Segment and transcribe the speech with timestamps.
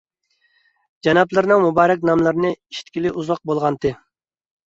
[1.07, 3.95] جانابلىرىنىڭ مۇبارەك ناملىرىنى ئىشىتكىلى ئۇزاق بولغانىدى.